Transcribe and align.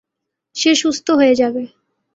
সে 0.55 0.71
সুস্থ 0.75 1.07
হয়ে 1.11 1.33
যাবে। 1.35 1.63